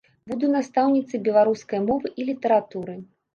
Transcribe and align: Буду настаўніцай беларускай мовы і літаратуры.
Буду 0.29 0.47
настаўніцай 0.53 1.21
беларускай 1.27 1.79
мовы 1.91 2.13
і 2.23 2.27
літаратуры. 2.31 2.99